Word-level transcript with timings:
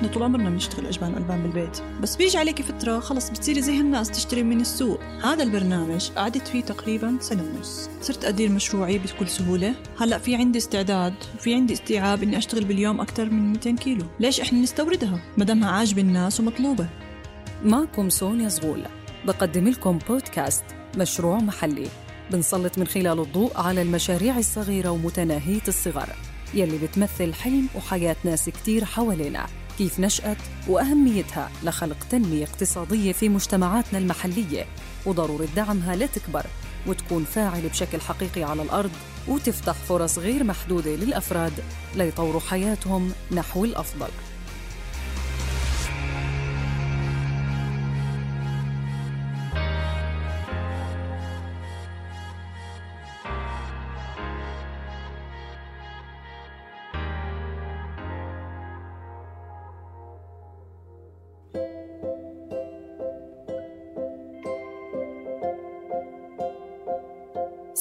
إحنا 0.00 0.12
طول 0.12 0.22
عمرنا 0.22 0.50
بنشتغل 0.50 0.86
أجبان 0.86 1.16
ألبان 1.16 1.42
بالبيت. 1.42 1.78
بس 2.00 2.16
بيجي 2.16 2.38
عليكي 2.38 2.62
فترة 2.62 3.00
خلص 3.00 3.30
بتصيري 3.30 3.62
زي 3.62 3.78
هالناس 3.78 4.10
تشتري 4.10 4.42
من 4.42 4.60
السوق. 4.60 5.00
هذا 5.24 5.42
البرنامج 5.42 6.10
قعدت 6.10 6.48
فيه 6.48 6.60
تقريبا 6.60 7.18
سنة 7.20 7.42
ونص. 7.42 7.88
صرت 8.02 8.24
أدير 8.24 8.48
مشروعي 8.48 8.98
بكل 8.98 9.28
سهولة. 9.28 9.74
هلأ 9.98 10.18
في 10.18 10.34
عندي 10.34 10.58
استعداد 10.58 11.14
وفي 11.34 11.54
عندي 11.54 11.72
استيعاب 11.72 12.22
إني 12.22 12.38
أشتغل 12.38 12.64
باليوم 12.64 13.00
أكثر 13.00 13.30
من 13.30 13.52
200 13.52 13.76
كيلو. 13.76 14.04
ليش 14.20 14.40
إحنا 14.40 14.58
نستوردها؟ 14.58 15.22
مدامها 15.38 15.70
عاجبة 15.70 16.02
الناس 16.02 16.40
ومطلوبة. 16.40 16.88
معكم 17.64 18.08
سونيا 18.08 18.48
زغول 18.48 18.84
بقدم 19.26 19.68
لكم 19.68 19.98
بودكاست 20.08 20.64
مشروع 20.96 21.38
محلي. 21.38 21.88
بنسلط 22.30 22.78
من 22.78 22.86
خلال 22.86 23.20
الضوء 23.20 23.56
على 23.56 23.82
المشاريع 23.82 24.38
الصغيرة 24.38 24.88
ومتناهية 24.90 25.62
الصغر. 25.68 26.08
يلي 26.54 26.78
بتمثل 26.78 27.34
حلم 27.34 27.66
وحياة 27.76 28.16
ناس 28.24 28.48
كتير 28.48 28.84
حوالينا. 28.84 29.46
كيف 29.78 30.00
نشأت 30.00 30.36
وأهميتها 30.68 31.50
لخلق 31.62 31.96
تنمية 32.10 32.44
اقتصادية 32.44 33.12
في 33.12 33.28
مجتمعاتنا 33.28 33.98
المحلية 33.98 34.66
وضرورة 35.06 35.48
دعمها 35.56 35.96
لتكبر 35.96 36.46
وتكون 36.86 37.24
فاعلة 37.24 37.68
بشكل 37.68 38.00
حقيقي 38.00 38.42
على 38.42 38.62
الأرض 38.62 38.90
وتفتح 39.28 39.72
فرص 39.72 40.18
غير 40.18 40.44
محدودة 40.44 40.90
للأفراد 40.90 41.52
ليطوروا 41.96 42.40
حياتهم 42.40 43.12
نحو 43.32 43.64
الأفضل. 43.64 44.08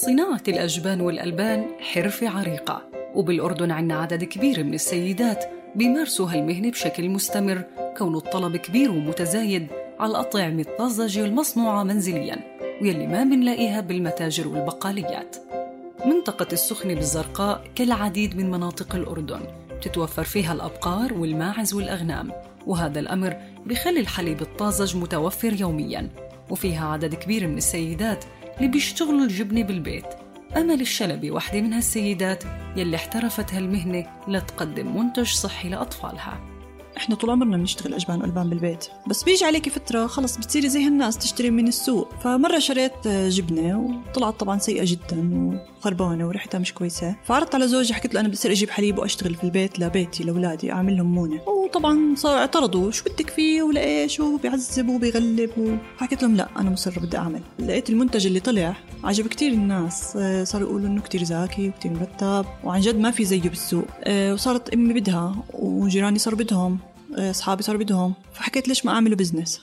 صناعة 0.06 0.44
الأجبان 0.48 1.02
والألبان 1.02 1.68
حرفة 1.80 2.30
عريقة 2.30 2.82
وبالأردن 3.16 3.72
عنا 3.72 3.96
عدد 3.96 4.24
كبير 4.24 4.64
من 4.64 4.74
السيدات 4.74 5.46
بيمارسوا 5.76 6.30
هالمهنة 6.30 6.72
بشكل 6.72 7.10
مستمر 7.10 7.64
كون 7.98 8.16
الطلب 8.16 8.58
كبير 8.58 8.92
ومتزايد 8.92 9.68
على 10.00 10.12
الأطعمة 10.12 10.62
الطازجة 10.62 11.26
المصنوعة 11.26 11.84
منزلياً 11.84 12.40
ويلي 12.82 13.08
ما 13.08 13.24
بنلاقيها 13.24 13.82
بالمتاجر 13.82 14.48
والبقاليات. 14.48 15.36
منطقة 16.06 16.48
السخنة 16.54 16.94
بالزرقاء 16.94 17.64
كالعديد 17.76 18.38
من 18.38 18.52
مناطق 18.52 18.96
الأردن 18.96 19.42
تتوفر 19.82 20.24
فيها 20.24 20.54
الأبقار 20.54 21.14
والماعز 21.14 21.74
والأغنام 21.74 22.32
وهذا 22.68 23.00
الأمر 23.00 23.38
بخلي 23.66 24.00
الحليب 24.00 24.42
الطازج 24.42 24.98
متوفر 24.98 25.54
يومياً 25.54 26.10
وفيها 26.50 26.88
عدد 26.88 27.16
كبير 27.16 27.48
من 27.48 27.58
السيدات 27.58 28.26
اللي 28.60 28.72
بيشتغلوا 28.72 29.24
الجبنة 29.24 29.64
بالبيت. 29.64 30.06
أمل 30.58 30.82
الشلبي 30.82 31.32
واحدة 31.32 31.62
من 31.62 31.74
هالسيدات 31.74 32.44
يلي 32.76 32.96
احترفت 32.96 33.54
هالمهنة 33.54 34.06
لتقدم 34.28 34.98
منتج 34.98 35.28
صحي 35.28 35.70
لأطفالها. 35.70 36.40
إحنا 36.98 37.16
طول 37.16 37.30
عمرنا 37.30 37.58
بنشتغل 37.58 37.94
أجبان 37.94 38.22
وألبان 38.22 38.50
بالبيت. 38.50 38.86
بس 39.08 39.24
بيجي 39.24 39.46
عليكي 39.46 39.70
فترة 39.70 40.08
خلص 40.08 40.38
بتصيري 40.38 40.70
زي 40.70 40.86
هالناس 40.86 41.18
تشتري 41.18 41.50
من 41.50 41.68
السوق. 41.68 42.14
فمرة 42.24 42.60
شريت 42.60 43.08
جبنة 43.08 43.80
وطلعت 43.80 44.40
طبعا 44.40 44.60
سيئة 44.60 44.84
جدا 44.86 45.60
وخربانة 45.80 46.28
وريحتها 46.28 46.60
مش 46.60 46.74
كويسة. 46.74 47.16
فعرضت 47.24 47.56
على 47.56 47.68
زوجي 47.68 47.94
حكيت 47.94 48.14
له 48.14 48.20
أنا 48.20 48.30
بصير 48.30 48.52
أجيب 48.52 48.70
حليب 48.70 49.00
وأشتغل 49.00 49.36
في 49.36 49.44
البيت 49.44 49.80
لبيتي 49.80 50.24
لأولادي 50.24 50.72
أعمل 50.72 50.98
لهم 50.98 51.16
مونة. 51.16 51.42
وطبعا 51.70 52.16
صار 52.16 52.38
اعترضوا 52.38 52.92
شو 52.92 53.04
بدك 53.04 53.30
فيه 53.30 53.64
ولايش 53.64 54.20
وبيعذب 54.20 54.90
وبيغلب 54.90 55.80
وحكيت 55.98 56.24
لهم 56.24 56.36
لا 56.36 56.50
أنا 56.58 56.70
مصره 56.70 57.00
بدي 57.00 57.18
أعمل. 57.18 57.42
لقيت 57.60 57.90
المنتج 57.90 58.28
اللي 58.28 58.40
طلع 58.40 58.76
عجب 59.04 59.28
كتير 59.28 59.52
الناس. 59.52 60.18
صاروا 60.44 60.68
يقولوا 60.70 60.88
إنه 60.88 61.02
كتير 61.02 61.24
ذكي 61.24 61.70
وكتير 61.70 61.92
مرتب 61.92 62.46
وعن 62.64 62.82
جد 62.82 62.96
ما 62.96 63.12
في 63.12 63.26
زيه 63.26 63.42
بالسوق. 63.42 63.86
وصارت 64.08 64.74
أمي 64.74 64.94
بدها 64.94 65.46
وجيراني 65.54 66.20
صاروا 66.20 66.40
بدهم. 66.40 66.80
أصحابي 67.12 67.64
صاروا 67.64 67.82
بدهم. 67.82 68.14
فحكيت 68.34 68.68
ليش 68.68 68.86
ما 68.86 68.92
أعمله 68.92 69.16
بزنس 69.16 69.62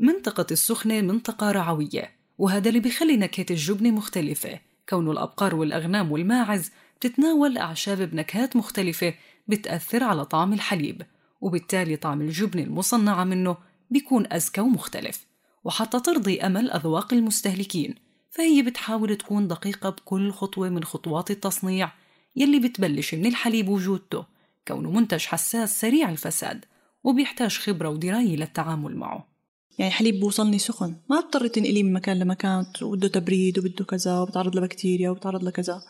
منطقة 0.00 0.46
السخنة 0.50 1.00
منطقة 1.00 1.50
رعوية 1.50 2.10
وهذا 2.38 2.68
اللي 2.68 2.80
بيخلي 2.80 3.16
نكهة 3.16 3.46
الجبنة 3.50 3.90
مختلفة. 3.90 4.58
كون 4.88 5.10
الأبقار 5.10 5.54
والأغنام 5.54 6.12
والماعز 6.12 6.70
بتتناول 7.00 7.58
أعشاب 7.58 7.98
بنكهات 7.98 8.56
مختلفة 8.56 9.14
بتأثر 9.46 10.04
على 10.04 10.24
طعم 10.24 10.52
الحليب 10.52 11.02
وبالتالي 11.40 11.96
طعم 11.96 12.20
الجبنة 12.20 12.62
المصنعة 12.62 13.24
منه 13.24 13.56
بيكون 13.90 14.32
أزكى 14.32 14.60
ومختلف. 14.60 15.26
وحتى 15.64 16.00
ترضي 16.00 16.40
أمل 16.40 16.70
أذواق 16.70 17.14
المستهلكين 17.14 17.94
فهي 18.30 18.62
بتحاول 18.62 19.16
تكون 19.16 19.48
دقيقة 19.48 19.90
بكل 19.90 20.32
خطوة 20.32 20.68
من 20.68 20.84
خطوات 20.84 21.30
التصنيع 21.30 21.92
يلي 22.36 22.58
بتبلش 22.58 23.14
من 23.14 23.26
الحليب 23.26 23.68
وجودته 23.68 24.24
كونه 24.68 24.90
منتج 24.90 25.26
حساس 25.26 25.80
سريع 25.80 26.10
الفساد 26.10 26.64
وبيحتاج 27.04 27.58
خبرة 27.58 27.88
ودراية 27.88 28.36
للتعامل 28.36 28.96
معه. 28.96 29.28
يعني 29.78 29.90
حليب 29.90 30.20
بوصلني 30.20 30.58
سخن. 30.58 30.96
ما 31.10 31.20
بضطر 31.20 31.46
تنقليه 31.46 31.82
من 31.82 31.92
مكان 31.92 32.18
لمكان 32.18 32.66
وبده 32.82 33.08
تبريد 33.08 33.58
وبده 33.58 33.84
كذا 33.84 34.20
وبتعرض 34.20 34.56
لبكتيريا 34.56 35.10
وبتعرض 35.10 35.44
لكذا. 35.44 35.82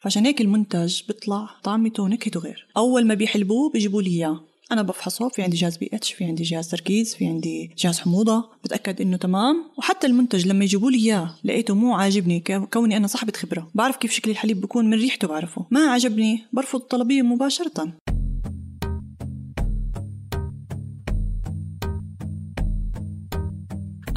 فعشان 0.00 0.26
هيك 0.26 0.40
المنتج 0.40 1.00
بيطلع 1.08 1.50
طعمته 1.62 2.02
ونكهته 2.02 2.40
غير. 2.40 2.66
أول 2.76 3.06
ما 3.06 3.14
بيحلبوه 3.14 3.70
بيجيبوا 3.70 4.02
لي 4.02 4.10
إياه. 4.10 4.40
أنا 4.72 4.82
بفحصه 4.82 5.28
في 5.28 5.42
عندي 5.42 5.56
جهاز 5.56 5.76
بي 5.76 5.90
اتش 5.92 6.12
في 6.12 6.24
عندي 6.24 6.42
جهاز 6.42 6.68
تركيز 6.68 7.14
في 7.14 7.26
عندي 7.26 7.70
جهاز 7.78 7.98
حموضة. 8.00 8.44
بتأكد 8.64 9.00
إنه 9.00 9.16
تمام. 9.16 9.64
وحتى 9.78 10.06
المنتج 10.06 10.46
لما 10.46 10.64
يجيبوا 10.64 10.90
لي 10.90 10.98
إياه 10.98 11.34
لقيته 11.44 11.74
مو 11.74 11.94
عاجبني 11.94 12.44
كوني 12.72 12.96
أنا 12.96 13.06
صاحبة 13.06 13.32
خبرة. 13.36 13.70
بعرف 13.74 13.96
كيف 13.96 14.12
شكل 14.12 14.30
الحليب 14.30 14.60
بكون 14.60 14.90
من 14.90 14.98
ريحته 14.98 15.28
بعرفه. 15.28 15.66
ما 15.70 15.80
عجبني 15.80 16.44
برفض 16.52 16.80
الطلبية 16.80 17.22
مباشرة. 17.22 17.92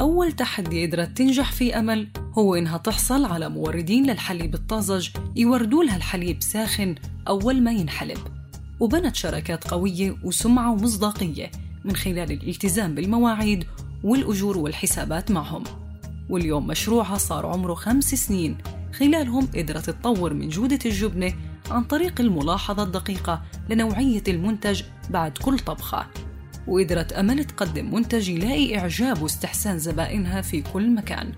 أول 0.04 0.32
تحدي 0.32 0.86
قدرت 0.86 1.18
تنجح 1.18 1.52
فيه 1.52 1.80
أمل 1.80 2.08
هو 2.38 2.56
إنها 2.56 2.78
تحصل 2.78 3.26
على 3.26 3.50
موردين 3.50 4.06
للحليب 4.10 4.54
الطازج 4.54 5.10
يوردوا 5.36 5.84
لها 5.84 5.98
الحليب 5.98 6.44
ساخن 6.44 6.96
أول 7.28 7.62
ما 7.62 7.72
ينحلب. 7.72 8.18
وبنت 8.80 9.16
شراكات 9.16 9.68
قوية 9.68 10.16
وسمعة 10.24 10.72
ومصداقية 10.72 11.52
من 11.86 11.96
خلال 11.96 12.32
الالتزام 12.32 12.96
بالمواعيد 12.96 13.66
والأجور 14.04 14.58
والحسابات 14.58 15.32
معهم. 15.32 15.64
واليوم 16.30 16.68
مشروعها 16.68 17.18
صار 17.18 17.46
عمره 17.46 17.74
خمس 17.74 18.16
سنين. 18.16 18.58
خلالهم 18.94 19.48
قدرت 19.56 19.90
تطور 19.90 20.34
من 20.34 20.50
جودة 20.50 20.80
الجبنة 20.86 21.34
عن 21.72 21.84
طريق 21.84 22.22
الملاحظة 22.22 22.84
الدقيقة 22.84 23.42
لنوعية 23.70 24.24
المنتج 24.28 24.82
بعد 25.10 25.38
كل 25.38 25.60
طبخة. 25.60 26.08
وقدرت 26.68 27.14
أمل 27.14 27.44
تقدم 27.44 27.96
منتج 27.96 28.30
يلاقي 28.30 28.78
إعجاب 28.78 29.22
واستحسان 29.22 29.80
زبائنها 29.80 30.42
في 30.42 30.62
كل 30.62 30.96
مكان. 30.96 31.34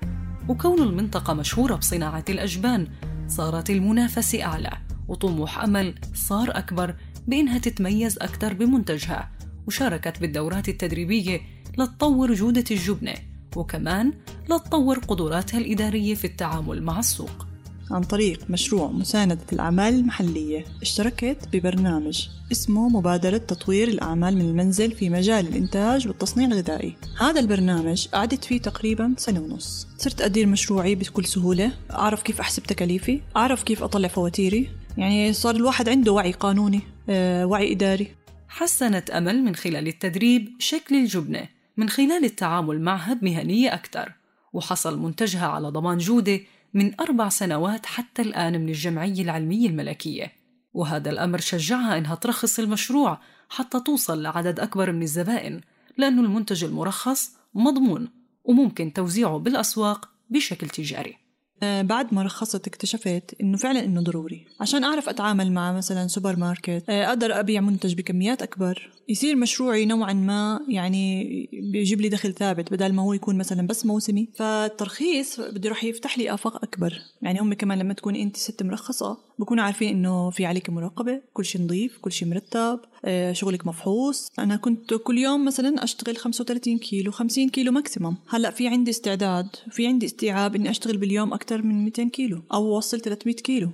وكون 0.50 0.82
المنطقة 0.82 1.34
مشهورة 1.34 1.76
بصناعة 1.76 2.26
الأجبان 2.30 2.88
صارت 3.28 3.70
المنافسة 3.70 4.44
أعلى. 4.44 4.72
وطموح 5.08 5.64
أمل 5.64 5.96
صار 6.14 6.58
أكبر 6.58 6.96
بإنها 7.28 7.58
تتميز 7.58 8.18
أكثر 8.18 8.54
بمنتجها. 8.54 9.32
وشاركت 9.68 10.20
بالدورات 10.22 10.70
التدريبية 10.70 11.42
لتطور 11.78 12.34
جودة 12.34 12.64
الجبنة 12.72 13.14
وكمان 13.56 14.14
لتطور 14.50 15.00
قدراتها 15.00 15.58
الإدارية 15.58 16.16
في 16.16 16.26
التعامل 16.26 16.84
مع 16.84 17.00
السوق. 17.00 17.45
عن 17.92 18.02
طريق 18.04 18.50
مشروع 18.50 18.92
مساندة 18.92 19.46
الأعمال 19.54 19.94
المحلية. 19.94 20.66
اشتركت 20.82 21.38
ببرنامج 21.54 22.28
اسمه 22.52 22.90
مبادرة 22.90 23.38
تطوير 23.38 23.88
الأعمال 23.88 24.36
من 24.36 24.42
المنزل 24.42 24.92
في 24.92 25.10
مجال 25.10 25.48
الإنتاج 25.48 26.08
والتصنيع 26.08 26.48
الغذائي. 26.48 26.96
هذا 27.20 27.40
البرنامج 27.40 28.08
قعدت 28.08 28.44
فيه 28.44 28.62
تقريبا 28.62 29.14
سنة 29.18 29.40
ونص. 29.40 29.88
صرت 29.98 30.22
أدير 30.22 30.48
مشروعي 30.48 30.96
بكل 30.96 31.26
سهولة. 31.26 31.72
أعرف 31.92 32.24
كيف 32.24 32.40
أحسب 32.40 32.64
تكاليفي. 32.64 33.22
أعرف 33.38 33.64
كيف 33.64 33.84
أطلع 33.84 34.08
فواتيري. 34.08 34.70
يعني 34.98 35.34
صار 35.34 35.56
الواحد 35.56 35.90
عنده 35.90 36.12
وعي 36.12 36.32
قانوني 36.32 36.82
آه، 37.10 37.46
وعي 37.46 37.72
إداري. 37.72 38.08
حسنت 38.48 39.10
أمل 39.10 39.44
من 39.44 39.56
خلال 39.56 39.88
التدريب 39.88 40.50
شكل 40.60 40.96
الجبنة 40.96 41.48
من 41.78 41.90
خلال 41.90 42.26
التعامل 42.26 42.82
معها 42.82 43.14
بمهنية 43.14 43.74
أكثر. 43.74 44.12
وحصل 44.54 45.00
منتجها 45.00 45.48
على 45.48 45.68
ضمان 45.68 45.98
جودة 45.98 46.40
من 46.76 47.00
أربع 47.00 47.30
سنوات 47.30 47.86
حتى 47.86 48.22
الآن 48.22 48.62
من 48.62 48.70
الجمعية 48.70 49.22
العلمية 49.22 49.70
الملكية. 49.70 50.32
وهذا 50.74 51.10
الأمر 51.10 51.40
شجعها 51.40 51.98
إنها 51.98 52.16
ترخص 52.16 52.60
المشروع 52.60 53.22
حتى 53.50 53.80
توصل 53.80 54.24
لعدد 54.24 54.60
أكبر 54.60 54.92
من 54.92 55.04
الزبائن 55.04 55.62
لأنه 55.98 56.22
المنتج 56.22 56.64
المرخص 56.64 57.32
مضمون 57.54 58.10
وممكن 58.44 58.94
توزيعه 58.94 59.38
بالأسواق 59.38 60.10
بشكل 60.30 60.70
تجاري. 60.70 61.18
آه، 61.64 61.82
بعد 61.82 62.14
ما 62.14 62.24
رخصت 62.24 62.68
اكتشفت 62.68 63.36
إنه 63.42 63.58
فعلا 63.58 63.86
إنه 63.86 64.02
ضروري. 64.02 64.46
عشان 64.62 64.84
أعرف 64.84 65.10
أتعامل 65.10 65.52
مع 65.52 65.74
مثلا 65.74 66.08
سوبر 66.08 66.36
ماركت 66.40 66.84
آه، 66.90 67.08
أقدر 67.08 67.40
أبيع 67.40 67.62
منتج 67.62 67.94
بكميات 67.94 68.42
أكبر. 68.42 68.92
يصير 69.10 69.36
مشروعي 69.36 69.86
نوعا 69.86 70.14
ما 70.14 70.60
يعني 70.68 71.26
بيجيب 71.54 72.02
لي 72.02 72.10
دخل 72.10 72.34
ثابت 72.34 72.74
بدل 72.74 72.94
ما 72.94 73.02
هو 73.02 73.14
يكون 73.14 73.38
مثلا 73.38 73.68
بس 73.68 73.86
موسمي. 73.86 74.28
فالترخيص 74.36 75.40
بده 75.40 75.66
يروح 75.66 75.84
يفتح 75.84 76.18
لي 76.18 76.34
آفاق 76.34 76.64
أكبر. 76.64 76.94
يعني 77.22 77.40
هم 77.40 77.54
كمان 77.54 77.80
لما 77.80 77.94
تكوني 77.94 78.24
أنت 78.24 78.38
ست 78.38 78.64
مرخصة 78.64 79.18
بكونوا 79.40 79.64
عارفين 79.64 79.90
إنه 79.90 80.30
في 80.30 80.46
عليك 80.46 80.70
مراقبة 80.70 81.22
كل 81.34 81.46
شيء 81.46 81.62
نظيف 81.62 81.98
كل 82.02 82.12
شيء 82.12 82.28
مرتب 82.28 82.80
آه، 83.06 83.34
شغلك 83.34 83.68
مفحوص. 83.68 84.28
أنا 84.40 84.56
كنت 84.56 84.94
كل 84.94 85.18
يوم 85.18 85.46
مثلا 85.46 85.84
أشتغل 85.84 86.18
35 86.18 86.78
كيلو 86.78 87.12
50 87.12 87.50
كيلو 87.50 87.72
maximum 87.72 88.18
هلأ 88.30 88.52
في 88.52 88.68
عندي 88.68 88.92
استعداد 88.92 89.48
في 89.72 89.88
عندي 89.88 90.06
استيعاب 90.06 90.56
إني 90.56 90.70
أشتغل 90.70 90.98
باليوم 90.98 91.34
أكثر 91.34 91.62
من 91.62 91.84
200 91.84 92.04
كيلو 92.04 92.42
أو 92.54 92.78
وصل 92.78 93.02
300 93.02 93.36
كيلو. 93.36 93.70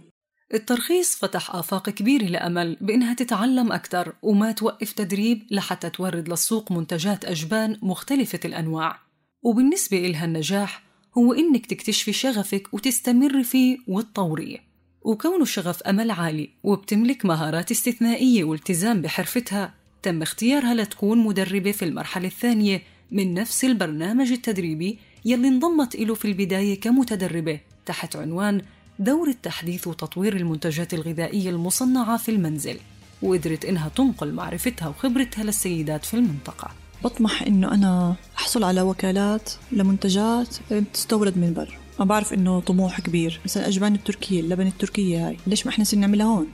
الترخيص 0.53 1.15
فتح 1.15 1.56
آفاق 1.56 1.89
كبيرة 1.89 2.24
لأمل 2.24 2.77
بإنها 2.81 3.13
تتعلم 3.13 3.71
أكثر 3.71 4.13
وما 4.21 4.51
توقف 4.51 4.92
تدريب 4.92 5.44
لحتى 5.51 5.89
تورد 5.89 6.30
للسوق 6.30 6.71
منتجات 6.71 7.25
أجبان 7.25 7.77
مختلفة 7.81 8.39
الأنواع. 8.45 9.00
وبالنسبة 9.44 10.06
إلها 10.06 10.25
النجاح 10.25 10.83
هو 11.18 11.33
إنك 11.33 11.65
تكتشفي 11.65 12.13
شغفك 12.13 12.74
وتستمر 12.74 13.44
فيه 13.44 13.77
وتطوريه 13.88 14.57
وكون 15.01 15.42
الشغف 15.42 15.83
أمل 15.83 16.12
عالي 16.12 16.50
وبتملك 16.63 17.25
مهارات 17.25 17.71
استثنائية 17.71 18.44
والتزام 18.44 19.01
بحرفتها 19.01 19.74
تم 20.04 20.21
اختيارها 20.21 20.74
لتكون 20.74 21.18
مدربة 21.18 21.71
في 21.71 21.86
المرحلة 21.86 22.27
الثانية 22.27 22.81
من 23.12 23.33
نفس 23.33 23.65
البرنامج 23.65 24.31
التدريبي 24.31 25.00
يلي 25.25 25.47
انضمت 25.47 25.95
إله 25.95 26.13
في 26.13 26.25
البداية 26.25 26.80
كمتدربة 26.80 27.59
تحت 27.86 28.15
عنوان 28.15 28.62
دور 29.01 29.31
تحديث 29.31 29.88
وتطوير 29.88 30.36
المنتجات 30.36 30.94
الغذائية 30.94 31.50
المصنعة 31.50 32.18
في 32.18 32.30
المنزل 32.30 32.77
وقدرت 33.21 33.65
إنها 33.65 33.89
تنقل 33.89 34.33
معرفتها 34.33 34.88
وخبرتها 34.88 35.44
للسيدات 35.44 36.06
في 36.06 36.13
المنطقة. 36.13 36.71
بطمح 37.03 37.44
إنه 37.44 37.74
أنا 37.74 38.15
أحصل 38.38 38.63
على 38.63 38.81
وكالات 38.81 39.51
لمنتجات 39.71 40.56
تستورد 40.94 41.38
من 41.38 41.53
برا 41.53 41.77
ما 42.00 42.06
بعرف 42.06 42.33
إنه 42.33 42.59
طموح 42.59 43.01
كبير. 43.01 43.39
مثلا 43.45 43.68
أجبان 43.68 43.95
التركية 43.95 44.39
اللبن 44.39 44.68
التركية 44.68 45.27
هاي 45.27 45.38
ليش 45.47 45.68
ما 45.68 45.74
نصير 45.80 46.00
نعملها 46.00 46.25
هون؟ 46.25 46.47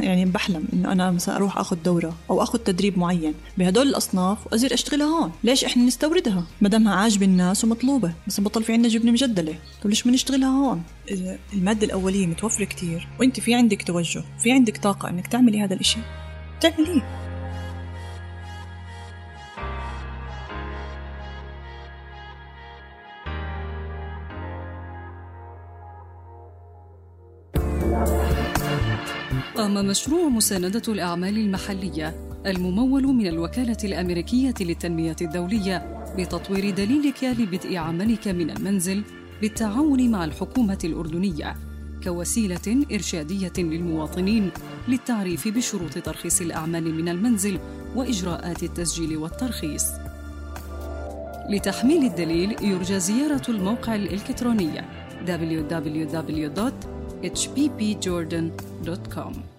يعني 0.00 0.24
بحلم 0.24 0.64
إنه 0.72 0.92
أنا 0.92 1.10
مثلا 1.10 1.36
أروح 1.36 1.58
آخذ 1.58 1.76
دورة 1.84 2.14
أو 2.30 2.42
آخذ 2.42 2.58
تدريب 2.58 2.98
معين 2.98 3.34
بهدول 3.58 3.88
الأصناف 3.88 4.38
واصير 4.52 4.74
أشتغلها 4.74 5.06
هون. 5.06 5.32
ليش 5.44 5.64
إحنا 5.64 5.82
نستوردها؟ 5.84 6.44
ما 6.60 6.68
دامها 6.68 6.94
عاجبة 6.94 7.26
الناس 7.26 7.64
ومطلوبة. 7.64 8.12
بس 8.26 8.40
بطل 8.40 8.62
في 8.64 8.72
عندنا 8.72 8.88
جبنة 8.88 9.12
مجدلة. 9.12 9.52
طيب 9.82 9.90
ليش 9.90 10.06
ما 10.06 10.12
نشتغلها 10.12 10.48
هون؟ 10.48 10.82
المادة 11.52 11.86
الأولية 11.86 12.26
متوفرة 12.26 12.64
كتير 12.64 13.08
وإنت 13.20 13.40
في 13.40 13.54
عندك 13.54 13.82
توجه 13.82 14.24
في 14.42 14.52
عندك 14.52 14.76
طاقة 14.76 15.10
إنك 15.10 15.26
تعملي 15.26 15.60
هذا 15.60 15.74
الإشي. 15.74 15.98
تعمليه. 16.60 17.23
قام 29.56 29.74
مشروع 29.74 30.28
مساندة 30.28 30.82
الأعمال 30.88 31.38
المحلية 31.38 32.14
الممول 32.46 33.02
من 33.02 33.26
الوكالة 33.26 33.76
الأمريكية 33.84 34.54
للتنمية 34.60 35.16
الدولية 35.20 36.04
بتطوير 36.18 36.70
دليلك 36.70 37.24
لبدء 37.24 37.76
عملك 37.76 38.28
من 38.28 38.50
المنزل 38.50 39.02
بالتعاون 39.40 40.10
مع 40.10 40.24
الحكومة 40.24 40.78
الأردنية 40.84 41.54
كوسيلة 42.04 42.84
إرشادية 42.92 43.52
للمواطنين 43.58 44.50
للتعريف 44.88 45.48
بشروط 45.48 45.98
ترخيص 45.98 46.40
الأعمال 46.40 46.94
من 46.94 47.08
المنزل 47.08 47.58
وإجراءات 47.96 48.62
التسجيل 48.62 49.16
والترخيص. 49.16 49.84
لتحميل 51.50 52.04
الدليل 52.04 52.56
يرجى 52.62 53.00
زيارة 53.00 53.42
الموقع 53.48 53.94
الإلكتروني 53.94 54.84
hppjordan.com. 57.24 59.53